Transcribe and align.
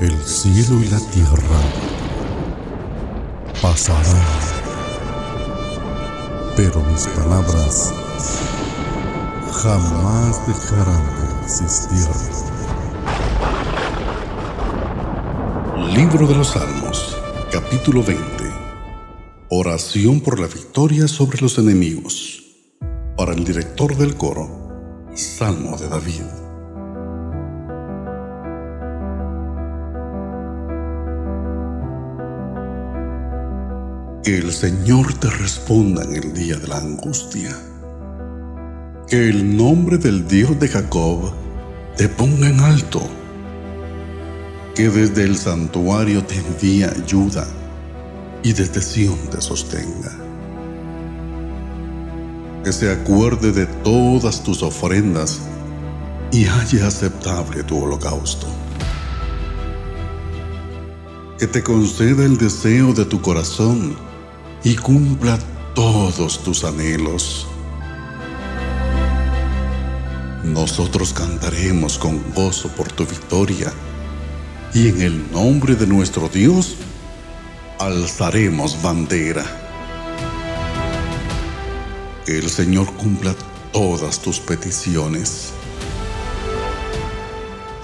El 0.00 0.18
cielo 0.24 0.80
y 0.80 0.88
la 0.88 0.98
tierra 0.98 1.60
pasarán, 3.60 4.26
pero 6.56 6.82
mis 6.84 7.06
palabras 7.08 7.92
jamás 9.52 10.46
dejarán 10.46 11.04
de 11.04 11.44
existir. 11.44 12.08
Libro 15.94 16.26
de 16.26 16.34
los 16.34 16.48
Salmos, 16.48 17.18
capítulo 17.52 18.02
20. 18.02 18.24
Oración 19.50 20.22
por 20.22 20.40
la 20.40 20.46
victoria 20.46 21.08
sobre 21.08 21.42
los 21.42 21.58
enemigos. 21.58 22.42
Para 23.18 23.34
el 23.34 23.44
director 23.44 23.94
del 23.94 24.16
coro, 24.16 24.48
Salmo 25.14 25.76
de 25.76 25.90
David. 25.90 26.49
Que 34.22 34.36
el 34.36 34.52
Señor 34.52 35.14
te 35.14 35.30
responda 35.30 36.04
en 36.04 36.14
el 36.14 36.34
día 36.34 36.56
de 36.56 36.68
la 36.68 36.76
angustia. 36.76 37.56
Que 39.08 39.30
el 39.30 39.56
nombre 39.56 39.96
del 39.96 40.28
Dios 40.28 40.60
de 40.60 40.68
Jacob 40.68 41.32
te 41.96 42.06
ponga 42.06 42.50
en 42.50 42.60
alto. 42.60 43.00
Que 44.74 44.90
desde 44.90 45.24
el 45.24 45.38
santuario 45.38 46.22
te 46.22 46.36
envíe 46.36 46.84
ayuda 46.84 47.46
y 48.42 48.52
desde 48.52 48.82
Sión 48.82 49.16
te 49.30 49.40
sostenga. 49.40 50.14
Que 52.62 52.74
se 52.74 52.92
acuerde 52.92 53.52
de 53.52 53.64
todas 53.64 54.44
tus 54.44 54.62
ofrendas 54.62 55.40
y 56.30 56.46
haya 56.46 56.88
aceptable 56.88 57.62
tu 57.64 57.82
holocausto. 57.82 58.46
Que 61.38 61.46
te 61.46 61.62
conceda 61.62 62.26
el 62.26 62.36
deseo 62.36 62.92
de 62.92 63.06
tu 63.06 63.22
corazón 63.22 64.09
y 64.62 64.76
cumpla 64.76 65.38
todos 65.74 66.42
tus 66.42 66.64
anhelos. 66.64 67.46
Nosotros 70.44 71.12
cantaremos 71.12 71.98
con 71.98 72.22
gozo 72.34 72.68
por 72.70 72.90
tu 72.92 73.06
victoria 73.06 73.72
y 74.74 74.88
en 74.88 75.00
el 75.02 75.32
nombre 75.32 75.74
de 75.74 75.86
nuestro 75.86 76.28
Dios 76.28 76.76
alzaremos 77.78 78.80
bandera. 78.82 79.44
El 82.26 82.48
Señor 82.50 82.92
cumpla 82.94 83.34
todas 83.72 84.20
tus 84.20 84.38
peticiones. 84.40 85.52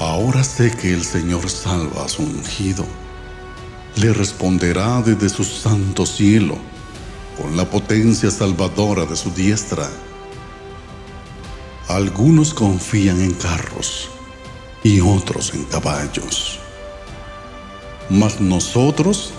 Ahora 0.00 0.42
sé 0.44 0.70
que 0.76 0.92
el 0.92 1.04
Señor 1.04 1.48
salva 1.48 2.04
a 2.04 2.08
su 2.08 2.22
ungido 2.22 2.84
le 3.96 4.12
responderá 4.12 5.02
desde 5.02 5.28
su 5.28 5.44
santo 5.44 6.04
cielo, 6.04 6.58
con 7.40 7.56
la 7.56 7.68
potencia 7.68 8.30
salvadora 8.30 9.04
de 9.06 9.16
su 9.16 9.30
diestra. 9.30 9.88
Algunos 11.88 12.54
confían 12.54 13.20
en 13.20 13.32
carros 13.34 14.10
y 14.82 15.00
otros 15.00 15.54
en 15.54 15.64
caballos. 15.64 16.58
Mas 18.10 18.40
nosotros, 18.40 19.32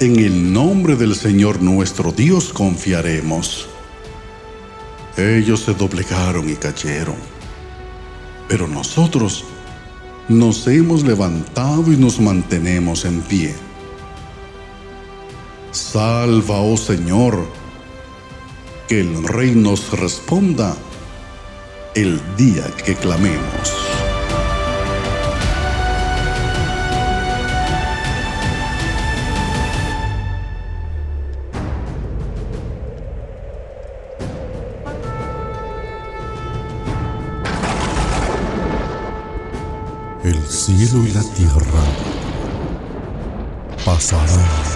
en 0.00 0.18
el 0.18 0.52
nombre 0.52 0.96
del 0.96 1.14
Señor 1.14 1.62
nuestro 1.62 2.12
Dios, 2.12 2.52
confiaremos. 2.52 3.66
Ellos 5.16 5.60
se 5.60 5.72
doblegaron 5.72 6.50
y 6.50 6.54
cayeron, 6.54 7.16
pero 8.46 8.68
nosotros 8.68 9.44
nos 10.28 10.66
hemos 10.66 11.02
levantado 11.04 11.90
y 11.90 11.96
nos 11.96 12.20
mantenemos 12.20 13.06
en 13.06 13.22
pie 13.22 13.65
Salva, 15.76 16.62
oh 16.62 16.76
Señor, 16.78 17.46
que 18.88 19.00
el 19.00 19.28
Rey 19.28 19.54
nos 19.54 19.90
responda 19.90 20.74
el 21.94 22.18
día 22.38 22.64
que 22.82 22.94
clamemos. 22.94 23.74
El 40.24 40.42
cielo 40.46 41.04
y 41.04 41.12
la 41.12 41.22
tierra 41.34 41.82
pasarán 43.84 44.75